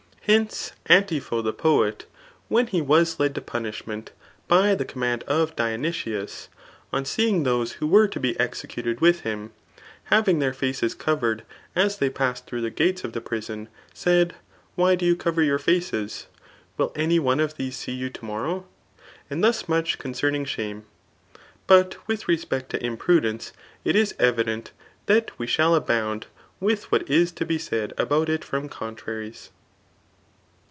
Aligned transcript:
]Hence, 0.31 0.71
Antipho 0.89 1.43
the 1.43 1.51
poet 1.51 2.05
when 2.47 2.67
he 2.67 2.79
was 2.81 3.19
led 3.19 3.33
to 3.35 3.41
punishment 3.41 4.11
by 4.47 4.75
the 4.75 4.85
command 4.85 5.23
of 5.23 5.55
Dionysius, 5.57 6.47
on 6.93 7.03
seeing 7.05 7.43
those 7.43 7.73
who 7.73 7.87
were 7.87 8.07
to 8.07 8.19
be 8.19 8.39
executed 8.39 9.01
with 9.01 9.21
him, 9.21 9.51
having 10.05 10.39
their 10.39 10.53
faces 10.53 10.93
covered 10.95 11.43
as 11.75 11.97
they 11.97 12.09
passed 12.09 12.45
through 12.45 12.61
the 12.61 12.69
gates 12.69 13.03
of 13.03 13.11
the 13.13 13.19
prison, 13.19 13.67
said, 13.93 14.33
why 14.75 14.95
do 14.95 15.05
you 15.05 15.17
coyer 15.17 15.41
your 15.43 15.59
faces? 15.59 16.27
Will 16.77 16.93
any 16.95 17.19
one 17.19 17.41
of 17.41 17.57
these 17.57 17.75
see 17.75 17.91
you 17.91 18.09
to 18.11 18.23
mor 18.23 18.43
row? 18.43 18.65
And 19.29 19.43
thus 19.43 19.67
much 19.67 19.97
concerning 19.97 20.45
shame. 20.45 20.85
But 21.67 21.97
with 22.07 22.29
respect 22.29 22.69
to 22.69 22.85
impudence, 22.85 23.51
it 23.83 23.95
is 23.97 24.15
evident 24.19 24.71
that 25.07 25.31
we 25.39 25.47
shall 25.47 25.75
abound 25.75 26.27
with 26.61 26.89
what 26.91 27.09
is 27.09 27.33
to 27.33 27.45
be 27.45 27.57
said 27.57 27.91
about 27.97 28.29
it 28.29 28.45
from 28.45 28.69
contraries. 28.69 29.49